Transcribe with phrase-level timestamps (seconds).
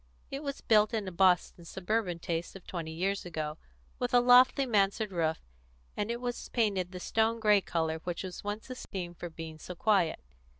[0.31, 3.59] It was built in a Boston suburban taste of twenty years ago,
[3.99, 5.37] with a lofty mansard roof,
[5.95, 9.75] and it was painted the stone grey colour which was once esteemed for being so
[9.75, 10.19] quiet.